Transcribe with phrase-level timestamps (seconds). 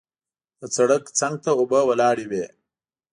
[0.59, 2.45] د سړک څنګ ته اوبه ولاړې وې.